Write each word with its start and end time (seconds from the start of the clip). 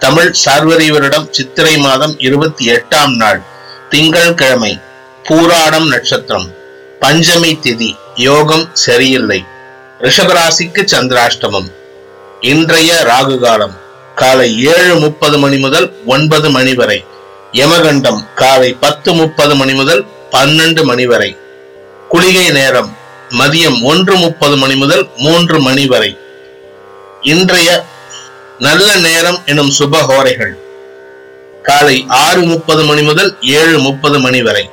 தமிழ் 0.00 0.32
சார்வரி 0.32 0.90
வருடம் 0.90 1.28
சித்திரை 1.30 1.78
மாதம் 1.78 2.18
இருபத்தி 2.18 2.64
எட்டாம் 2.66 3.14
நாள் 3.16 3.42
திங்கள் 3.88 4.34
கிழமை 4.34 4.78
பூராடம் 5.28 5.86
நட்சத்திரம் 5.86 6.46
பஞ்சமி 7.00 7.58
திதி 7.62 7.96
யோகம் 8.14 8.70
சரியில்லை. 8.72 9.44
ரிஷபராசிக்கு 10.00 10.82
சந்திராஷ்டமம். 10.92 11.68
இன்றைய 12.40 12.92
ராகு 13.02 13.38
காலம் 13.38 13.74
காலை 14.14 14.48
ஏழு 14.64 14.94
முப்பது 14.94 15.38
மணி 15.38 15.58
முதல் 15.58 15.88
ஒன்பது 16.06 16.50
மணி 16.50 16.74
வரை. 16.74 17.04
யமகண்டம் 17.52 18.24
காலை 18.34 18.72
பத்து 18.72 19.12
முப்பது 19.12 19.54
மணி 19.54 19.74
முதல் 19.74 20.06
பன்னெண்டு 20.32 20.84
மணி 20.84 21.06
வரை. 21.06 21.36
குளிகை 22.08 22.50
நேரம் 22.50 22.96
மதியம் 23.38 23.82
ஒன்று 23.82 24.16
முப்பது 24.16 24.56
மணி 24.56 24.76
முதல் 24.76 25.10
மூன்று 25.16 25.60
மணி 25.60 25.86
வரை. 25.86 26.18
இன்றைய 27.20 27.84
நல்ல 28.64 28.94
நேரம் 28.96 29.38
எனும் 29.46 29.70
சுபஹோரைகள் 29.78 30.52
காலை 31.62 32.06
ஆறு 32.08 32.42
முப்பது 32.42 32.82
மணி 32.82 33.02
முதல் 33.02 33.30
ஏழு 33.42 33.78
முப்பது 33.78 34.18
மணி 34.20 34.42
வரை. 34.42 34.64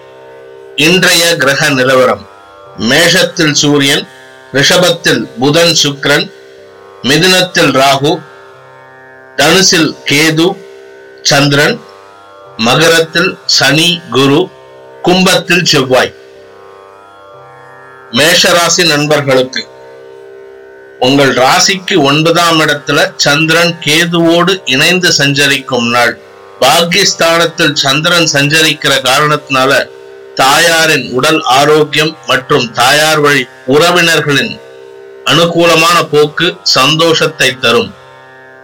இன்றைய 0.76 1.36
கிரக 1.36 1.70
நிலவரம். 1.70 2.24
மேஷத்தில் 2.90 3.52
சூரியன் 3.52 4.08
ரிஷபத்தில் 4.54 5.22
புதன் 5.40 5.74
சுக்ரன் 5.84 6.32
மிதுனத்தில் 7.04 7.72
ராகு 7.82 8.12
தனுசில் 9.36 9.90
கேது 10.10 10.48
சந்திரன் 11.22 11.80
மகரத்தில் 12.58 13.32
சனி 13.46 14.02
குரு 14.12 14.50
கும்பத்தில் 15.02 15.66
செவ்வாய். 15.66 16.14
மேஷராசி 18.12 18.86
நண்பர்களுக்கு 18.88 19.62
உங்கள் 21.00 21.34
ராசிக்கு 21.34 21.96
ஒன்பதாம் 22.04 22.60
இடத்துல 22.60 23.14
சந்திரன் 23.16 23.80
கேதுவோடு 23.86 24.62
இணைந்து 24.66 25.12
சஞ்சரிக்கும் 25.12 25.90
நாள். 25.90 26.18
பாக்கியஸ்தானத்தில் 26.62 27.74
சந்திரன் 27.74 28.30
சஞ்சரிக்கிற 28.34 28.94
காரணத்தினால 29.10 29.90
தாயாரின் 30.36 31.12
உடல் 31.12 31.42
ஆரோக்கியம் 31.42 32.18
மற்றும் 32.28 32.72
தாயார் 32.72 33.20
வழி 33.20 33.48
உறவினர்களின் 33.66 34.60
அனுகூலமான 35.26 35.98
போக்கு 36.12 36.58
சந்தோஷத்தை 36.64 37.60
தரும். 37.60 37.94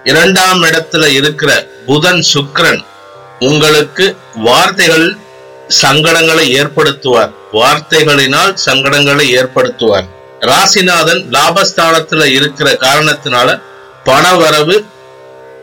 இரண்டாம் 0.03 0.63
இடத்துல 0.63 1.05
இருக்கிற 1.05 1.67
புதன் 1.85 2.25
சுக்கரன் 2.33 2.81
உங்களுக்கு 3.39 4.15
வார்த்தைகள் 4.35 5.17
சங்கடங்களை 5.81 6.47
ஏற்படுத்துவார். 6.59 7.31
வார்த்தைகளினால் 7.53 8.53
சங்கடங்களை 8.65 9.27
ஏற்படுத்துவார். 9.39 10.09
ராசிநாதன் 10.49 11.21
லாபஸ்தானத்துல 11.35 12.23
இருக்கிற 12.25 12.69
காரணத்தினால 12.71 13.61
பண 14.03 14.33
வரவு 14.33 14.85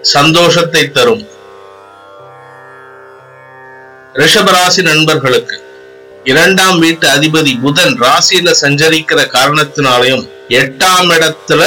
சந்தோஷத்தை 0.03 0.91
தரும். 0.91 1.29
ரிஷபராசி 4.15 4.83
நண்பர்களுக்கு 4.83 5.57
இரண்டாம் 6.25 6.79
வீட்டு 6.79 7.09
அதிபதி 7.09 7.61
புதன் 7.61 8.01
ராசியில 8.01 8.55
சஞ்சரிக்கிற 8.61 9.21
காரணத்தினாலையும் 9.37 10.25
எட்டாம் 10.49 11.11
இடத்துல 11.17 11.63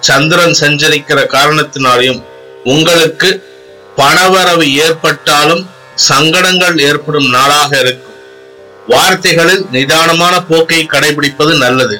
சந்திரன் 0.00 0.56
சஞ்சரிக்கிற 0.60 1.20
காரணத்தினாலையும் 1.36 2.22
உங்களுக்கு 2.64 3.30
பணவரவு 3.96 4.74
ஏற்பட்டாலும் 4.74 5.66
சங்கடங்கள் 5.94 6.78
ஏற்படும் 6.78 7.28
நாளாக 7.28 7.78
இருக்கும். 7.78 8.14
வார்த்தைகளில் 8.88 9.66
நிதானமான 9.70 10.34
போக்கை 10.40 10.86
கடைபிடிப்பது 10.86 11.58
நல்லது. 11.58 11.96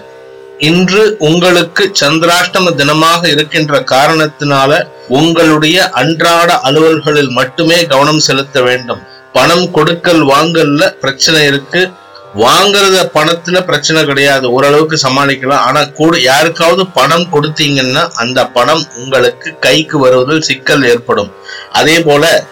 இன்று 0.61 1.17
உங்களுக்கு 1.19 1.93
சந்திராஷ்டம 2.01 2.73
தினமாக 2.81 3.27
இருக்கின்ற 3.27 3.81
காரணத்தினால 3.81 4.87
உங்களுடைய 5.09 5.91
அன்றாட 5.91 6.61
அலுவல்களில் 6.65 7.29
மட்டுமே 7.29 7.87
கவனம் 7.87 8.19
செலுத்த 8.19 8.63
வேண்டும். 8.63 9.01
பணம் 9.33 9.71
கொடுக்கல் 9.71 10.27
வாங்கல்ல 10.27 10.89
பிரச்சனை 10.91 11.47
இருக்கு. 11.47 11.91
வாங்குறத 12.37 12.99
பணத்துல 13.15 13.65
பிரச்சனை 13.65 14.05
கிடையாது. 14.05 14.53
ஓரளவுக்கு 14.53 14.99
சமாளிக்கலாம். 15.03 15.65
ஆனா 15.69 15.85
கூட 15.85 16.19
யாருக்காவது 16.19 16.87
பணம் 16.87 17.27
கொடுத்தீங்கன்னா 17.33 18.11
அந்த 18.15 18.47
பணம் 18.47 18.85
உங்களுக்கு 18.97 19.59
கைக்கு 19.59 19.99
வருவதில் 19.99 20.41
சிக்கல் 20.41 20.89
ஏற்படும். 20.89 21.33
அதே 21.73 22.01
போல 22.01 22.45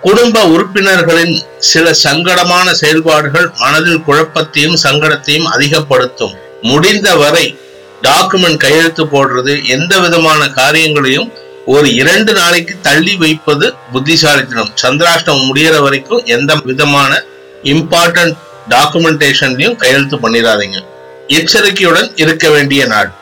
குடும்ப 0.00 0.44
உறுப்பினர்களின் 0.44 1.42
சில 1.58 1.90
சங்கடமான 2.04 2.70
செயல்பாடுகள் 2.70 3.52
மனதில் 3.58 4.04
குழப்பத்தையும் 4.06 4.76
சங்கடத்தையும் 4.82 5.48
அதிகப்படுத்தும். 5.54 6.36
முடிந்த 6.62 7.16
வரை 7.16 7.58
டாக்குமெண்ட் 8.02 8.56
கையெழுத்து 8.56 9.04
போடுறது 9.04 9.68
எந்த 9.68 9.98
விதமான 9.98 10.48
காரியங்களையும் 10.48 11.32
ஒரு 11.66 11.94
இரண்டு 11.94 12.32
நாளைக்கு 12.32 12.74
தள்ளி 12.82 13.16
வைப்பது 13.16 13.74
புத்திசாலித்தனம். 13.92 14.74
சந்திராஷ்டம் 14.82 15.52
முடிகிற 15.52 15.78
வரைக்கும் 15.78 16.24
எந்த 16.24 16.54
விதமான 16.64 17.22
இம்பார்ட்டன்ட் 17.62 18.36
டாக்குமெண்டேஷன்லையும் 18.70 19.76
கையெழுத்து 19.76 20.16
பண்ணிடாதீங்க. 20.16 20.84
எச்சரிக்கையுடன் 21.26 22.12
இருக்க 22.14 22.50
வேண்டிய 22.50 22.86
நாள். 22.86 23.12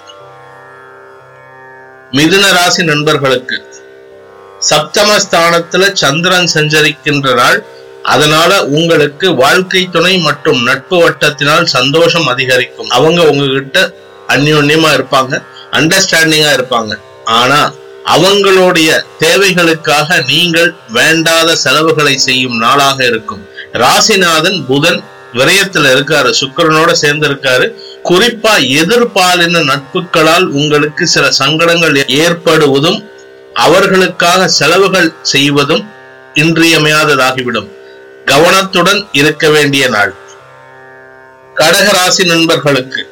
மிதுன 2.10 2.52
ராசி 2.52 2.84
நண்பர்களுக்கு 2.84 3.64
சப்தமஸ்தானத்துல 4.70 5.92
சந்திரன் 5.92 6.50
சஞ்சரிக்கின்ற 6.54 7.34
நாள். 7.34 7.64
அதனால 8.12 8.52
உங்களுக்கு 8.78 9.26
வாழ்க்கை 9.42 9.82
துணை 9.94 10.14
மற்றும் 10.26 10.60
நட்பு 10.68 10.96
வட்டத்தினால் 11.02 11.66
சந்தோஷம் 11.78 12.28
அதிகரிக்கும். 12.32 12.92
அவங்க 12.98 13.20
உங்ககிட்ட 13.30 13.78
அந்யோன்யமா 14.34 14.90
இருப்பாங்க 14.96 15.34
அண்டர்ஸ்டாண்டிங்கா 15.78 16.52
இருப்பாங்க. 16.58 16.92
ஆனா 17.40 17.60
அவங்களுடைய 18.14 18.90
தேவைகளுக்காக 19.24 20.18
நீங்கள் 20.30 20.70
வேண்டாத 20.98 21.48
செலவுகளை 21.64 22.14
செய்யும் 22.26 22.56
நாளாக 22.64 22.98
இருக்கும். 23.10 23.42
ராசிநாதன் 23.82 24.58
புதன் 24.70 25.00
விரயத்துல 25.38 25.90
இருக்காரு 25.94 26.30
சுக்கிரனோட 26.40 26.90
சேர்ந்து 27.02 27.26
இருக்காரு 27.28 27.66
குறிப்பா 28.10 28.52
எதிர்பாலின 28.80 29.62
நட்புகளால் 29.70 30.46
உங்களுக்கு 30.60 31.04
சில 31.14 31.24
சங்கடங்கள் 31.40 31.96
ஏற்படுவதும் 32.22 33.00
அவர்களுக்காக 33.66 34.48
செலவுகள் 34.58 35.10
செய்வதும் 35.34 35.84
இன்றியமையாததாகிவிடும். 36.42 37.68
கவனத்துடன் 38.26 39.08
இருக்க 39.12 39.50
வேண்டிய 39.50 39.88
நாள். 39.88 40.14
கடக 41.56 41.92
ராசி 41.92 42.24
நண்பர்களுக்கு 42.24 43.02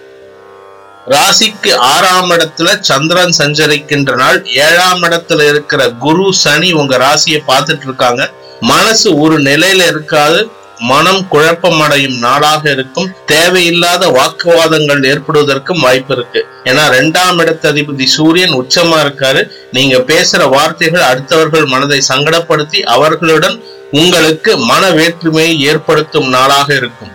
ராசிக்கு 1.09 1.75
ஆறாம் 1.75 2.31
இடத்துல 2.31 2.81
சந்திரன் 2.81 3.35
சஞ்சரிக்கின்ற 3.39 4.15
நாள். 4.15 4.47
ஏழாம் 4.47 5.03
இடத்துல 5.03 5.49
இருக்கிற 5.49 5.91
குரு 5.91 6.35
சனி 6.35 6.73
உங்க 6.73 6.99
ராசியை 6.99 7.39
பார்த்துட்டு 7.49 7.83
இருக்காங்க. 7.83 8.31
மனசு 8.61 9.19
ஒரு 9.19 9.39
நிலையில 9.39 9.87
இருக்காது. 9.87 10.51
மனம் 10.91 11.27
குழப்பமடையும் 11.33 12.19
நாளாக 12.19 12.71
இருக்கும். 12.71 13.09
தேவையில்லாத 13.27 14.07
வாக்குவாதங்கள் 14.09 15.03
ஏற்படுவதற்கும் 15.11 15.81
வாய்ப்பு 15.81 16.15
இருக்கு. 16.17 16.41
ஏன்னா 16.65 16.85
ரெண்டாம் 16.97 17.41
இடத்த 17.41 17.73
அதிபதி 17.73 18.05
சூரியன் 18.05 18.57
உச்சமா 18.63 18.97
இருக்காரு. 19.05 19.43
நீங்க 19.73 19.97
பேசுற 19.97 20.49
வார்த்தைகள் 20.49 21.09
அடுத்தவர்கள் 21.11 21.67
மனதை 21.67 22.03
சங்கடப்படுத்தி 22.09 22.81
அவர்களுடன் 22.97 23.57
உங்களுக்கு 23.91 24.57
மன 24.57 24.91
வேற்றுமையை 24.91 25.61
ஏற்படுத்தும் 25.61 26.29
நாளாக 26.29 26.75
இருக்கும். 26.75 27.13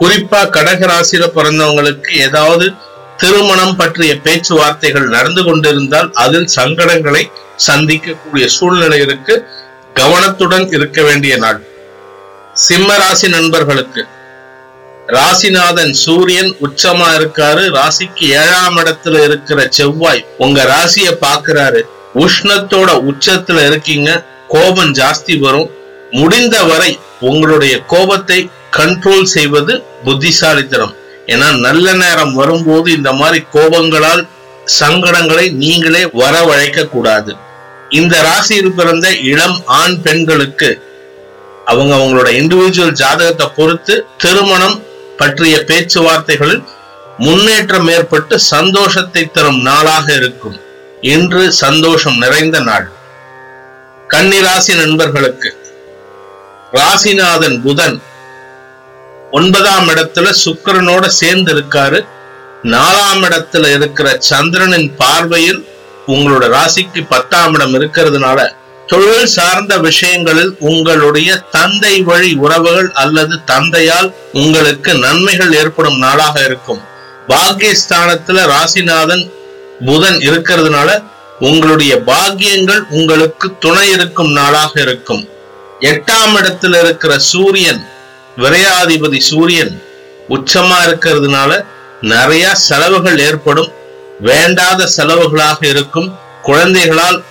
குறிப்பா 0.00 0.40
கடக 0.56 0.80
ராசியில 0.92 1.26
பிறந்தவங்களுக்கு 1.36 2.12
ஏதாவது 2.18 2.66
திருமணம் 3.16 3.76
பற்றிய 3.76 4.12
பேச்சுவார்த்தைகள் 4.20 5.08
நடந்து 5.08 5.44
கொண்டிருந்தால் 5.44 6.10
அதில் 6.24 6.48
சங்கடங்களை 6.56 7.22
சந்திக்கக்கூடிய 7.66 8.46
சூழ்நிலை 8.46 8.98
இருக்கு. 9.00 9.36
கவனத்துடன் 9.94 10.66
இருக்க 10.70 11.02
வேண்டிய 11.02 11.36
நாள். 11.36 11.60
சிம்ம 12.66 12.96
ராசி 12.96 13.28
நண்பர்களுக்கு. 13.28 14.06
ராசிநாதன் 15.06 15.92
சூரியன் 15.92 16.56
உச்சமா 16.60 17.08
இருக்காரு. 17.18 17.78
ராசிக்கு 17.78 18.22
ஏழாம் 18.22 18.76
இடத்துல 18.76 19.22
இருக்கிற 19.22 19.66
செவ்வாய் 19.70 20.26
உங்க 20.38 20.64
ராசிய 20.64 21.08
பாக்குறாரு 21.20 21.80
உஷ்ணத்தோட 22.14 23.10
உச்சத்துல 23.10 23.66
இருக்கீங்க. 23.66 24.24
கோபம் 24.48 24.92
ஜாஸ்தி 24.92 25.38
வரும். 25.38 25.70
முடிந்த 26.10 26.62
வரை 26.62 26.98
உங்களுடைய 27.20 27.78
கோபத்தை 27.78 28.50
கண்ட்ரோல் 28.76 29.22
செய்வது 29.22 29.84
புத்திசாலித்தனம். 30.04 30.94
ஏன்னா 31.26 31.60
நல்ல 31.60 31.92
நேரம் 31.92 32.34
வரும்போது 32.34 32.92
இந்த 32.92 33.12
மாதிரி 33.12 33.44
கோபங்களால் 33.52 34.26
சங்கடங்களை 34.80 35.52
நீங்களே 35.52 36.04
வரவழைக்க 36.04 36.88
கூடாது 36.88 37.36
இந்த 37.88 38.22
ராசியில் 38.22 38.72
பிறந்த 38.72 39.16
இளம் 39.16 39.62
ஆண் 39.66 40.02
பெண்களுக்கு 40.02 40.86
அவங்க 41.68 41.94
அவங்களோட 41.96 42.28
இண்டிவிஜுவல் 42.40 42.98
ஜாதகத்தை 43.00 43.46
பொறுத்து 43.56 43.94
திருமணம் 44.16 44.76
பற்றிய 45.16 45.64
பேச்சுவார்த்தைகளில் 45.66 46.62
முன்னேற்றம் 47.18 47.88
ஏற்பட்டு 47.88 48.38
சந்தோஷத்தை 48.38 49.30
தரும் 49.30 49.60
நாளாக 49.62 50.06
இருக்கும். 50.14 50.58
இன்று 51.00 51.52
சந்தோஷம் 51.52 52.18
நிறைந்த 52.18 52.58
நாள். 52.60 52.86
கன்னிராசி 54.08 54.74
நண்பர்களுக்கு 54.74 55.50
ராசிநாதன் 56.72 57.60
புதன் 57.62 58.02
ஒன்பதாம் 59.30 59.88
இடத்துல 59.88 60.28
சுக்கரனோட 60.44 61.06
சேர்ந்து 61.06 61.52
இருக்காரு. 61.54 62.06
நாலாம் 62.74 63.22
இடத்துல 63.22 63.72
இருக்கிற 63.74 64.16
சந்திரனின் 64.18 64.94
பார்வையில் 64.96 65.60
உங்களோட 66.06 66.44
ராசிக்கு 66.56 67.02
பத்தாம் 67.08 67.54
இடம் 67.54 67.74
இருக்கிறதுனால 67.74 68.38
தொழில் 68.88 69.26
சார்ந்த 69.26 69.78
விஷயங்களில் 69.78 70.56
உங்களுடைய 70.58 71.36
தந்தை 71.36 72.02
வழி 72.02 72.34
உறவுகள் 72.34 72.92
அல்லது 72.92 73.44
தந்தையால் 73.44 74.14
உங்களுக்கு 74.32 74.94
நன்மைகள் 74.94 75.52
ஏற்படும் 75.52 75.98
நாளாக 75.98 76.44
இருக்கும். 76.44 76.80
பாக்கியஸ்தானத்துல 77.28 78.38
ராசிநாதன் 78.54 79.30
புதன் 79.84 80.18
இருக்கிறதுனால 80.18 81.02
உங்களுடைய 81.38 82.02
பாக்கியங்கள் 82.06 82.82
உங்களுக்கு 82.88 83.58
துணை 83.58 83.90
இருக்கும் 83.90 84.32
நாளாக 84.32 84.80
இருக்கும். 84.80 85.28
எட்டாம் 85.80 86.34
இடத்துல 86.34 86.80
இருக்கிற 86.84 87.18
சூரியன் 87.18 87.86
விரையாதிபதி 88.36 89.18
சூரியன் 89.18 89.82
உச்சமா 90.28 90.78
இருக்கிறதுனால 90.86 91.64
நிறைய 92.00 92.54
செலவுகள் 92.54 93.18
ஏற்படும். 93.18 93.72
வேண்டாத 94.20 94.88
செலவுகளாக 94.96 95.66
இருக்கும். 95.66 96.18
குழந்தைகளால் 96.42 97.24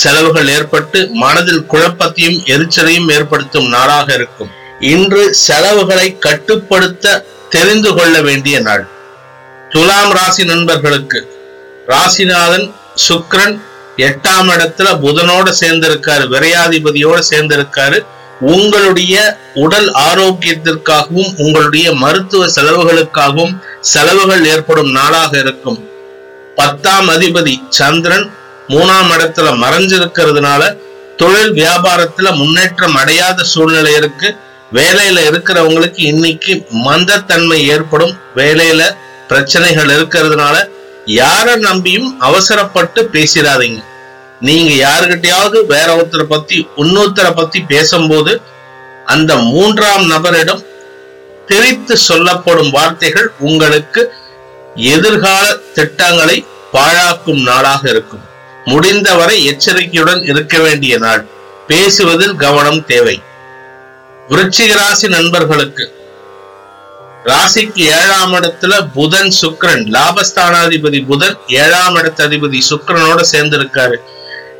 செலவுகள் 0.00 0.48
ஏற்பட்டு 0.56 0.98
மனதில் 1.22 1.66
குழப்பத்தையும் 1.72 2.38
எரிச்சலையும் 2.52 3.10
ஏற்படுத்தும் 3.16 3.68
நாளாக 3.68 4.06
இருக்கும். 4.14 4.50
இன்று 4.94 5.22
செலவுகளை 5.46 6.08
கட்டுப்படுத்த 6.26 7.14
தெரிந்து 7.54 7.90
கொள்ள 7.94 8.14
வேண்டிய 8.28 8.56
நாள். 8.60 8.84
துலாம் 9.70 10.12
ராசி 10.12 10.44
நண்பர்களுக்கு 10.44 11.20
ராசிநாதன் 11.88 12.66
சுக்கிரன் 13.08 13.56
எட்டாம் 13.96 14.48
இடத்துல 14.54 14.88
புதனோட 15.04 15.48
சேர்ந்திருக்காரு 15.60 16.24
விரையாதிபதியோட 16.34 17.18
சேர்ந்திருக்காரு. 17.30 17.98
உங்களுடைய 18.52 19.16
உடல் 19.64 19.88
ஆரோக்கியத்திற்காகவும் 20.08 21.32
உங்களுடைய 21.36 21.86
மருத்துவ 22.04 22.46
செலவுகளுக்காகவும் 22.56 23.54
செலவுகள் 23.92 24.44
ஏற்படும் 24.52 24.90
நாளாக 24.90 25.32
இருக்கும். 25.44 25.78
பத்தாம் 26.56 27.08
அதிபதி 27.08 27.54
சந்திரன் 27.80 28.26
மூணாம் 28.68 29.10
இடத்துல 29.16 29.48
மறைஞ்சிருக்கிறதுனால 29.62 30.78
தொழில் 31.16 31.52
வியாபாரத்துல 31.52 32.36
முன்னேற்றம் 32.36 32.94
அடையாத 32.94 33.42
சூழ்நிலை 33.42 33.92
இருக்கு. 33.94 34.36
வேலையில 34.72 35.18
இருக்கிறவங்களுக்கு 35.30 36.00
இன்னைக்கு 36.02 36.66
மந்தத்தன்மை 36.84 37.58
ஏற்படும். 37.66 38.14
வேலையில 38.36 38.96
பிரச்சனைகள் 39.28 39.86
இருக்கிறதுனால 39.86 40.68
யார 41.06 41.56
நம்பியும் 41.56 42.20
அவசரப்பட்டு 42.20 43.08
பேசிடாதீங்க 43.12 43.84
நீங்க 44.40 44.72
யாருகிட்டயாவது 44.86 45.66
வேற 45.66 45.96
ஒருத்தரை 45.96 46.22
பத்தி 46.22 46.68
இன்னொருத்தரை 46.76 47.34
பத்தி 47.34 47.60
பேசும்போது 47.60 48.40
அந்த 49.04 49.36
மூன்றாம் 49.36 50.10
நபரிடம் 50.10 50.64
பிரித்து 51.46 51.96
சொல்லப்படும் 51.96 52.70
வார்த்தைகள் 52.70 53.32
உங்களுக்கு 53.38 54.12
எதிர்கால 54.74 55.56
திட்டங்களை 55.74 56.46
பாழாக்கும் 56.72 57.42
நாளாக 57.42 57.90
இருக்கும். 57.90 58.23
முடிந்தவரை 58.64 59.44
எச்சரிக்கையுடன் 59.44 60.22
இருக்க 60.22 60.58
வேண்டிய 60.58 60.98
நாள். 60.98 61.26
பேசுவதில் 61.66 62.36
கவனம் 62.36 62.84
தேவை. 62.84 63.22
விருச்சிக 64.28 64.74
ராசி 64.74 65.08
நண்பர்களுக்கு. 65.08 65.92
ராசிக்கு 67.24 67.78
ஏழாம் 67.78 68.34
இடத்துல 68.34 68.90
புதன் 68.92 69.34
சுக்கிரன் 69.42 69.94
லாபஸ்தானாதிபதி 69.94 71.06
புதன் 71.06 71.36
ஏழாம் 71.48 71.96
இடத்து 71.96 72.22
அதிபதி 72.22 72.60
சுக்கிரனோட 72.70 73.24
சேர்ந்திருக்காரு. 73.32 73.96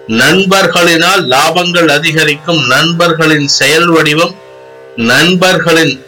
நண்பர்களினால் 0.09 1.23
லாபங்கள் 1.27 1.89
அதிகரிக்கும் 1.89 2.67
நண்பர்களின் 2.67 3.49
செயல் 3.49 3.87
வடிவம் 3.87 4.35
நண்பர்களின் 4.97 6.05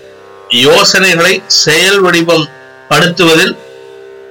யோசனைகளை 0.48 1.42
செயல் 1.46 2.00
வடிவம் 2.00 2.48
படுத்துவதில் 2.88 3.56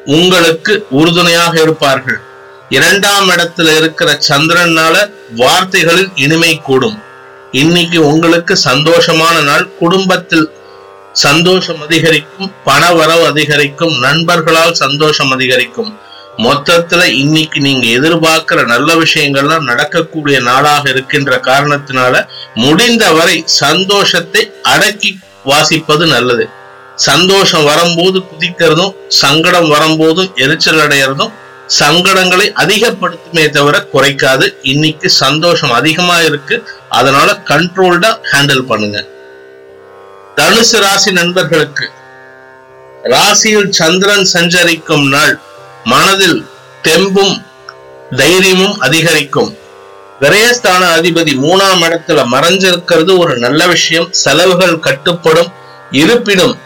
உங்களுக்கு 0.06 0.86
உறுதுணையாக 0.90 1.62
இருப்பார்கள். 1.62 2.25
இரண்டாம் 2.70 3.30
இடத்துல 3.30 3.76
இருக்கிற 3.76 4.20
சந்திரனால 4.28 5.12
வார்த்தைகளில் 5.36 6.12
இனிமை 6.16 6.62
கூடும். 6.62 7.02
இன்னைக்கு 7.52 8.08
உங்களுக்கு 8.08 8.58
சந்தோஷமான 8.64 9.44
நாள். 9.44 9.70
குடும்பத்தில் 9.80 10.52
சந்தோஷம் 11.14 11.82
அதிகரிக்கும் 11.82 12.52
பண 12.64 12.94
வரவு 12.94 13.26
அதிகரிக்கும் 13.26 14.00
நண்பர்களால் 14.00 14.74
சந்தோஷம் 14.74 15.32
அதிகரிக்கும். 15.32 16.00
மொத்தத்துல 16.38 17.04
இன்னைக்கு 17.04 17.60
நீங்க 17.60 17.88
எதிர்பார்க்கிற 17.88 18.66
நல்ல 18.66 18.94
விஷயங்கள்லாம் 18.94 19.64
நடக்கக்கூடிய 19.64 20.40
நாளாக 20.40 20.90
இருக்கின்ற 20.90 21.38
காரணத்தினால 21.38 22.28
முடிந்தவரை 22.56 23.44
சந்தோஷத்தை 23.46 24.52
அடக்கி 24.62 25.20
வாசிப்பது 25.46 26.08
நல்லது. 26.08 26.50
சந்தோஷம் 26.96 27.64
வரும்போது 27.64 28.20
குதிக்கிறதும் 28.20 28.96
சங்கடம் 29.08 29.68
வரும்போதும் 29.68 30.32
எரிச்சல் 30.36 30.88
அடையிறதும் 30.88 31.32
சங்கடங்களை 31.68 32.54
அதிகப்படுத்துமே 32.54 33.50
தவிர 33.50 33.88
குறைக்காது. 33.94 34.56
இன்னைக்கு 34.62 35.10
சந்தோஷம் 35.10 35.72
அதிகமா 35.72 36.20
இருக்கு. 36.20 36.64
அதனால 36.90 37.42
கண்ட்ரோல்டா 37.46 38.20
ஹேண்டில் 38.32 38.62
பண்ணுங்க. 38.62 39.06
தனுசு 40.36 40.80
ராசி 40.80 41.12
நண்பர்களுக்கு 41.12 41.90
ராசியில் 43.04 43.72
சந்திரன் 43.72 44.26
சஞ்சரிக்கும் 44.26 45.08
நாள். 45.10 45.40
மனதில் 45.84 46.48
தெம்பும் 46.84 47.46
தைரியமும் 48.16 48.80
அதிகரிக்கும். 48.80 49.58
விரயஸ்தான 50.22 50.84
அதிபதி 50.98 51.34
மூணாம் 51.34 51.82
இடத்துல 51.82 52.26
மறைஞ்சிருக்கிறது. 52.32 53.18
ஒரு 53.18 53.38
நல்ல 53.38 53.68
விஷயம். 53.68 54.08
செலவுகள் 54.12 54.80
கட்டுப்படும். 54.80 55.52
இருப்பினும் 55.92 56.58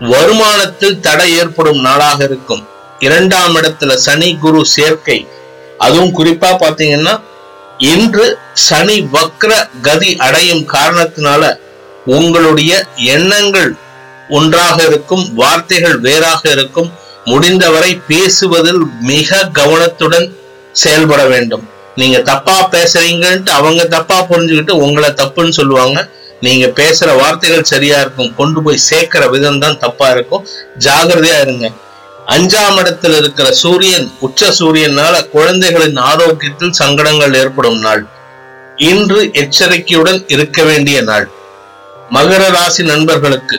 வருமானத்தில் 0.00 1.00
தடை 1.00 1.36
ஏற்படும் 1.36 1.80
நாளாக 1.80 2.24
இருக்கும். 2.24 2.68
இரண்டாம் 3.06 3.54
இடத்துல 3.56 3.92
சனி 4.06 4.28
குரு 4.44 4.60
சேர்க்கை. 4.76 5.18
அதுவும் 5.78 6.16
குறிப்பா 6.18 6.50
பாத்தீங்கன்னா 6.62 7.14
இன்று 7.78 8.26
சனி 8.68 8.96
வக்ர 9.12 9.52
கதி 9.86 10.10
அடையும் 10.26 10.64
காரணத்தினால 10.72 11.42
உங்களுடைய 12.16 12.72
எண்ணங்கள் 12.96 13.70
ஒன்றாக 14.28 14.76
இருக்கும் 14.90 15.24
வார்த்தைகள் 15.34 15.98
வேறாக 15.98 16.42
இருக்கும் 16.50 16.90
முடிந்தவரை 17.24 17.92
பேசுவதில் 18.10 18.82
மிக 19.10 19.48
கவனத்துடன் 19.52 20.28
செயல்பட 20.72 21.22
வேண்டும். 21.24 21.64
நீங்க 21.96 22.18
தப்பா 22.30 22.68
பேசுறீங்கன்ட்டு 22.70 23.50
அவங்க 23.60 23.82
தப்பா 23.96 24.18
புரிஞ்சுக்கிட்டு 24.30 24.74
உங்களை 24.86 25.10
தப்புன்னு 25.10 25.58
சொல்லுவாங்க. 25.60 25.98
நீங்க 26.40 26.66
பேசுற 26.80 27.08
வார்த்தைகள் 27.20 27.70
சரியா 27.72 28.00
இருக்கும் 28.00 28.34
கொண்டு 28.36 28.62
போய் 28.62 28.86
சேர்க்கிற 28.90 29.28
விதம் 29.28 29.58
தான் 29.58 29.78
தப்பா 29.78 30.08
இருக்கும். 30.10 30.46
ஜாகிரதையா 30.78 31.38
இருங்க. 31.40 31.68
அஞ்சாம் 32.28 32.76
இடத்தில் 32.76 33.16
இருக்கிற 33.16 33.52
சூரியன் 33.52 34.10
உச்ச 34.20 34.50
சூரியனால 34.58 35.28
குழந்தைகளின் 35.28 35.96
ஆரோக்கியத்தில் 35.96 36.72
சங்கடங்கள் 36.72 37.34
ஏற்படும் 37.34 37.78
நாள். 37.78 38.02
இன்று 38.76 39.32
எச்சரிக்கையுடன் 39.32 40.24
இருக்க 40.28 40.62
வேண்டிய 40.62 41.02
நாள். 41.02 41.26
மகர 42.10 42.48
ராசி 42.48 42.82
நண்பர்களுக்கு 42.82 43.56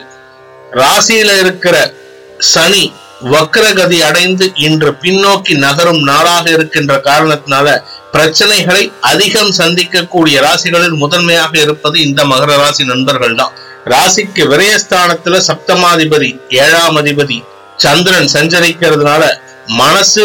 ராசியில 0.72 1.38
இருக்கிற 1.38 1.92
சனி 2.38 2.92
வக்ரகதி 3.20 4.02
அடைந்து 4.02 4.52
இன்று 4.58 4.90
பின்னோக்கி 5.02 5.54
நகரும் 5.56 6.02
நாளாக 6.02 6.50
இருக்கின்ற 6.50 7.00
காரணத்தினால 7.00 7.82
பிரச்சனைகளை 8.12 8.92
அதிகம் 9.00 9.52
சந்திக்கக்கூடிய 9.52 10.40
ராசிகளில் 10.40 10.90
முதன்மையாக 10.90 11.58
இருப்பது 11.58 12.00
இந்த 12.00 12.24
மகர 12.24 12.56
ராசி 12.56 12.84
நண்பர்கள் 12.84 13.34
தான் 13.34 13.54
ராசிக்கு 13.84 14.42
விரயஸ்தானத்துல 14.48 15.38
சப்தமாதிபதி 15.48 16.38
ஏழாம் 16.48 16.96
அதிபதி 16.96 17.44
சந்திரன் 17.82 18.32
சஞ்சரிக்கிறதுனால 18.34 19.22
மனசு 19.82 20.24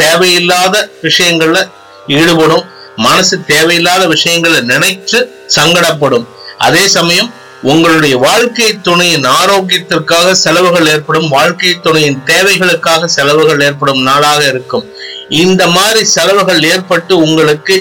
தேவையில்லாத 0.00 0.74
விஷயங்கள்ல 1.06 1.58
ஈடுபடும். 2.18 2.64
மனசு 3.06 3.34
தேவையில்லாத 3.52 4.02
விஷயங்களை 4.14 4.58
நினைச்சு 4.72 5.18
சங்கடப்படும். 5.56 6.26
அதே 6.66 6.84
சமயம் 6.96 7.30
உங்களுடைய 7.70 8.14
வாழ்க்கை 8.24 8.68
துணையின் 8.86 9.26
ஆரோக்கியத்திற்காக 9.40 10.32
செலவுகள் 10.44 10.88
ஏற்படும். 10.94 11.28
வாழ்க்கை 11.36 11.70
துணையின் 11.82 12.18
தேவைகளுக்காக 12.30 13.08
செலவுகள் 13.16 13.62
ஏற்படும் 13.66 14.02
நாளாக 14.08 14.40
இருக்கும். 14.52 14.86
இந்த 15.42 15.62
மாதிரி 15.76 16.02
செலவுகள் 16.16 16.62
ஏற்பட்டு 16.72 17.12
உங்களுக்கு 17.26 17.76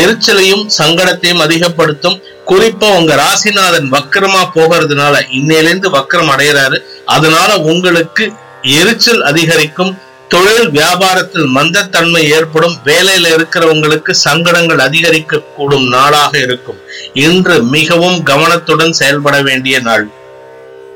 எரிச்சலையும் 0.00 0.64
சங்கடத்தையும் 0.78 1.44
அதிகப்படுத்தும். 1.46 2.18
குறிப்பா 2.50 2.88
உங்க 2.98 3.14
ராசிநாதன் 3.24 3.88
வக்கரமா 3.94 4.42
போகிறதுனால 4.54 5.14
இன்னையிலிருந்து 5.38 5.88
வக்கரம் 5.96 6.32
அடைகிறாரு 6.34 6.78
அதனால 7.16 7.50
உங்களுக்கு 7.70 8.26
எரிச்சல் 8.62 9.22
அதிகரிக்கும் 9.22 9.98
தொழில் 10.28 10.70
வியாபாரத்தில் 10.70 11.46
மந்தத்தன்மை 11.54 12.22
ஏற்படும் 12.32 12.78
வேலையில 12.84 13.26
இருக்கிறவங்களுக்கு 13.26 14.10
சங்கடங்கள் 14.10 14.78
அதிகரிக்க 14.78 15.38
கூடும் 15.38 15.88
நாளாக 15.88 16.38
இருக்கும். 16.38 16.78
இன்று 17.12 17.62
மிகவும் 17.62 18.22
கவனத்துடன் 18.22 18.92
செயல்பட 18.92 19.42
வேண்டிய 19.42 19.80
நாள். 19.80 20.08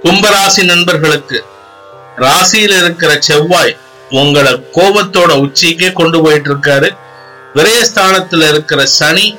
கும்பராசி 0.02 0.64
நண்பர்களுக்கு 0.64 1.44
ராசியில் 2.16 2.76
இருக்கிற 2.78 3.16
செவ்வாய் 3.18 3.76
உங்களை 4.10 4.52
கோபத்தோட 4.52 5.32
உச்சிக்கே 5.46 5.92
கொண்டு 5.92 6.22
போயிட்டு 6.22 6.54
இருக்காரு 6.54 6.96
விரயஸ்தானத்துல 7.54 8.48
இருக்கிற 8.48 8.86
சனி 8.86 9.38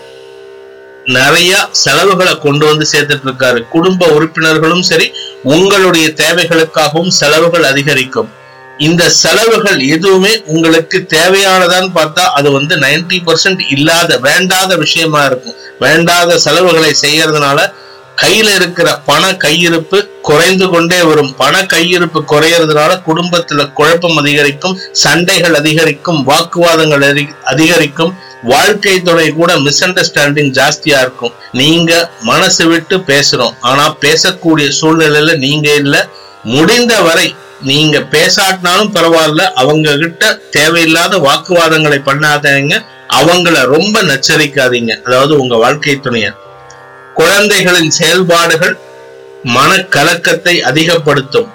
நிறைய 1.06 1.68
செலவுகளை 1.72 2.38
கொண்டு 2.38 2.66
வந்து 2.66 2.86
சேர்த்துட்டு 2.92 3.28
இருக்காரு 3.28 3.68
குடும்ப 3.68 4.08
உறுப்பினர்களும் 4.08 4.82
சரி 4.82 5.12
உங்களுடைய 5.44 6.08
தேவைகளுக்காகவும் 6.08 7.14
செலவுகள் 7.20 7.64
அதிகரிக்கும். 7.64 8.30
இந்த 8.78 9.10
செலவுகள் 9.10 9.80
எதுவுமே 9.80 10.42
உங்களுக்கு 10.46 11.06
தேவையானதான்னு 11.10 11.92
பார்த்தா 11.96 12.24
அது 12.40 12.52
வந்து 12.52 12.76
90% 12.76 13.22
பர்சன்ட் 13.28 13.62
இல்லாத 13.70 14.18
வேண்டாத 14.18 14.76
விஷயமா 14.76 15.26
இருக்கும். 15.26 15.56
வேண்டாத 15.80 16.38
செலவுகளை 16.38 16.96
செய்யறதுனால 17.02 17.72
கையில 18.22 18.56
இருக்கிற 18.56 18.98
பண 19.06 19.32
கையிருப்பு 19.32 20.08
குறைந்து 20.22 20.70
கொண்டே 20.70 21.02
வரும். 21.02 21.36
பண 21.36 21.62
கையிருப்பு 21.62 22.20
குறையறதுனால 22.32 22.92
குடும்பத்துல 23.08 23.72
குழப்பம் 23.74 24.18
அதிகரிக்கும் 24.18 24.80
சண்டைகள் 24.92 25.54
அதிகரிக்கும் 25.54 26.28
வாக்குவாதங்கள் 26.28 27.30
அதிகரிக்கும். 27.44 28.14
வாழ்க்கை 28.44 29.02
துணை 29.02 29.32
கூட 29.32 29.58
மிஸ் 29.58 29.84
அண்டர்ஸ்டாண்டிங் 29.84 30.62
ஜாஸ்தியா 30.62 31.00
இருக்கும். 31.00 31.34
நீங்க 31.52 32.12
மனசு 32.22 32.68
விட்டு 32.68 32.98
பேசுறோம். 32.98 33.54
ஆனா 33.62 33.96
பேசக்கூடிய 33.96 34.72
சூழ்நிலையில 34.82 35.38
நீங்க 35.38 35.74
இல்ல. 35.74 36.08
முடிந்த 36.44 37.02
வரை 37.02 37.36
நீங்க 37.62 38.00
பேசாட்டினாலும் 38.00 38.90
பரவாயில்ல. 38.94 39.42
அவங்க 39.42 39.98
கிட்ட 39.98 40.34
தேவையில்லாத 40.34 41.18
வாக்குவாதங்களை 41.18 42.00
பண்ணாதீங்க. 42.00 42.86
அவங்கள 43.10 43.66
ரொம்ப 43.66 44.02
நச்சரிக்காதீங்க. 44.02 45.02
அதாவது 45.02 45.40
உங்க 45.40 45.56
வாழ்க்கை 45.56 46.00
துணைய. 46.00 46.34
குழந்தைகளின் 47.14 47.90
செயல்பாடுகள் 47.90 48.78
மனக்கலக்கத்தை 49.44 50.60
அதிகப்படுத்தும். 50.60 51.52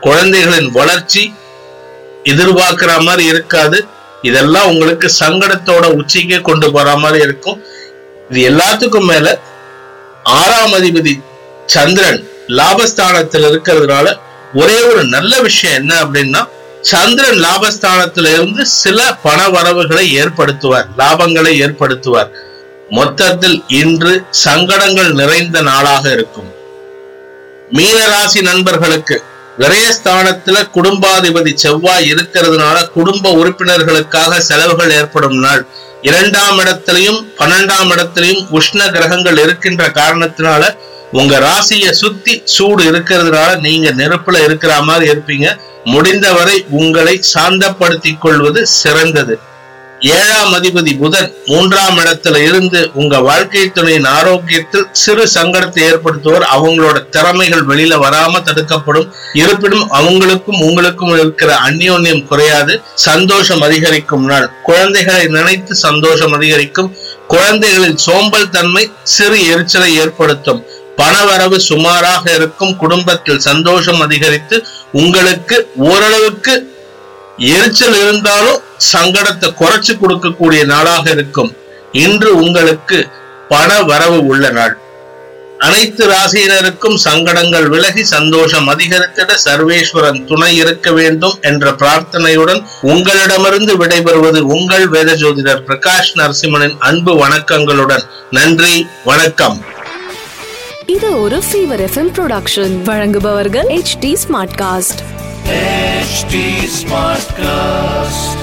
குழந்தைகளின் 0.00 0.70
வளர்ச்சி 0.70 1.34
எதிர்பார்க்கிற 2.24 3.00
மாதிரி 3.00 3.28
இருக்காது. 3.28 3.86
இதெல்லாம் 4.22 4.68
உங்களுக்கு 4.68 5.10
சங்கடத்தோட 5.20 5.84
உச்சிக்கே 6.00 6.40
கொண்டு 6.40 6.72
போற 6.72 6.96
மாதிரி 6.96 7.22
இருக்கும். 7.22 7.64
இது 8.30 8.40
எல்லாத்துக்கும் 8.50 9.06
மேல 9.06 9.38
ஆறாம் 10.22 10.72
அதிபதி 10.72 11.22
சந்திரன் 11.66 12.20
லாபஸ்தானத்தில் 12.48 13.46
இருக்கிறதுனால 13.50 14.16
ஒரே 14.54 14.78
ஒரு 14.82 15.04
நல்ல 15.04 15.40
விஷயம் 15.40 15.76
என்ன 15.76 15.94
அப்படின்னா 16.02 16.48
சந்திரன் 16.80 17.40
லாபஸ்தானத்துல 17.44 18.32
இருந்து 18.32 18.66
சில 18.66 19.14
பண 19.22 19.48
வரவுகளை 19.48 20.06
ஏற்படுத்துவார் 20.18 20.88
லாபங்களை 20.98 21.52
ஏற்படுத்துவார். 21.64 22.30
மொத்தத்தில் 22.90 23.64
இன்று 23.68 24.24
சங்கடங்கள் 24.30 25.12
நிறைந்த 25.12 25.62
நாளாக 25.62 26.04
இருக்கும். 26.12 26.50
மீனராசி 27.72 28.42
நண்பர்களுக்கு 28.42 29.22
விரயஸ்தானத்துல 29.58 30.70
குடும்பாதிபதி 30.70 31.56
செவ்வாய் 31.56 32.12
இருக்கிறதுனால 32.12 32.90
குடும்ப 32.90 33.32
உறுப்பினர்களுக்காக 33.32 34.38
செலவுகள் 34.38 34.90
ஏற்படும் 34.90 35.38
நாள். 35.38 35.66
இரண்டாம் 36.02 36.58
இடத்திலையும் 36.58 37.26
பன்னெண்டாம் 37.38 37.90
இடத்திலையும் 37.90 38.42
உஷ்ண 38.50 38.90
கிரகங்கள் 38.90 39.38
இருக்கின்ற 39.38 39.88
காரணத்தினால 39.88 40.76
உங்க 41.12 41.38
ராசியை 41.38 41.90
சுத்தி 41.90 42.42
சூடு 42.44 42.90
இருக்கிறதுனால 42.90 43.60
நீங்க 43.60 43.90
நெருப்புல 43.90 44.44
இருக்கிற 44.44 44.82
மாதிரி 44.82 45.10
இருப்பீங்க. 45.10 45.58
முடிந்தவரை 45.84 46.64
உங்களை 46.70 47.20
சாந்தப்படுத்திக் 47.34 48.18
கொள்வது 48.18 48.66
சிறந்தது. 48.66 49.38
ஏழாம் 50.02 50.52
அதிபதி 50.54 50.98
புதன் 50.98 51.34
மூன்றாம் 51.46 51.98
இடத்துல 51.98 52.36
இருந்து 52.36 52.90
உங்க 52.94 53.20
வாழ்க்கை 53.20 53.72
துணையின் 53.72 54.04
ஆரோக்கியத்தில் 54.04 54.88
சிறு 54.92 55.28
சங்கடத்தை 55.34 55.94
ஏற்படுத்துவோர். 55.94 56.44
அவங்களோட 56.54 57.08
திறமைகள் 57.08 57.66
வெளியில 57.66 57.94
வராம 57.96 58.42
தடுக்கப்படும். 58.42 59.12
இருப்பினும் 59.32 59.92
அவங்களுக்கும் 59.92 60.62
உங்களுக்கும் 60.62 61.18
இருக்கிற 61.18 61.58
அந்யோன்யம் 61.58 62.26
குறையாது. 62.26 62.80
சந்தோஷம் 62.94 63.60
அதிகரிக்கும் 63.60 64.24
நாள். 64.24 64.50
குழந்தைகளை 64.62 65.26
நினைத்து 65.26 65.74
சந்தோஷம் 65.74 66.32
அதிகரிக்கும். 66.32 66.96
குழந்தைகளின் 67.28 67.96
சோம்பல் 67.96 68.50
தன்மை 68.50 68.90
சிறு 69.02 69.46
எரிச்சலை 69.46 69.96
ஏற்படுத்தும். 69.96 70.66
பணவரவு 70.96 71.56
சுமாராக 71.56 72.34
இருக்கும். 72.34 72.76
குடும்பத்தில் 72.76 73.38
சந்தோஷம் 73.38 74.00
அதிகரித்து 74.00 74.66
உங்களுக்கு 74.92 75.70
ஓரளவுக்கு 75.76 76.71
எரிச்சல் 77.46 77.96
இருந்தாலும் 78.00 78.62
சங்கடத்தை 78.92 79.48
குறைச்சு 79.60 79.92
கொடுக்கக்கூடிய 79.96 80.64
நாளாக 80.64 81.10
இருக்கும். 81.10 81.54
இன்று 81.92 82.36
உங்களுக்கு 82.36 83.06
பண 83.48 83.82
வரவு 83.82 84.26
உள்ள 84.26 84.50
நாள். 84.50 84.76
அனைத்து 85.58 86.06
ராசியினருக்கும் 86.06 86.96
சங்கடங்கள் 86.96 87.68
விலகி 87.68 88.04
சந்தோஷம் 88.04 88.68
அதிகரித்திட 88.68 89.34
சர்வேஸ்வரன் 89.44 90.24
துணை 90.24 90.56
இருக்க 90.56 90.92
வேண்டும் 90.92 91.38
என்ற 91.40 91.70
பிரார்த்தனையுடன் 91.70 92.62
உங்களிடமிருந்து 92.80 93.76
விடைபெறுவது 93.76 94.40
உங்கள் 94.40 94.88
வேத 94.88 95.14
ஜோதிடர் 95.14 95.62
பிரகாஷ் 95.68 96.12
நரசிம்மனின் 96.14 96.76
அன்பு 96.78 97.14
வணக்கங்களுடன் 97.24 98.02
நன்றி 98.30 98.86
வணக்கம். 99.04 99.64
இது 100.86 101.20
ஒரு 101.20 101.42
ஃபீவர் 101.48 101.80
எஃப்எம் 101.80 102.12
ப்ரொடக்ஷன் 102.18 102.82
வழங்குபவர்கள் 102.84 103.68
H 103.68 103.98
D 104.00 104.16
Smartcast 104.62 105.02
H 105.52 106.24
Smartcast. 107.32 108.41